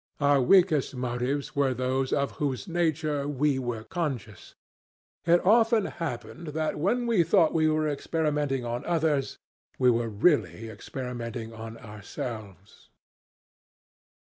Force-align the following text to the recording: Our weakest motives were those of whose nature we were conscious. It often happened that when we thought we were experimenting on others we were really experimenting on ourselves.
Our 0.19 0.41
weakest 0.41 0.95
motives 0.95 1.55
were 1.55 1.75
those 1.75 2.11
of 2.11 2.31
whose 2.41 2.67
nature 2.67 3.27
we 3.27 3.59
were 3.59 3.83
conscious. 3.83 4.55
It 5.25 5.45
often 5.45 5.85
happened 5.85 6.47
that 6.57 6.79
when 6.79 7.05
we 7.05 7.21
thought 7.23 7.53
we 7.53 7.67
were 7.67 7.87
experimenting 7.87 8.65
on 8.65 8.83
others 8.85 9.37
we 9.77 9.91
were 9.91 10.09
really 10.09 10.69
experimenting 10.71 11.53
on 11.53 11.77
ourselves. 11.77 12.89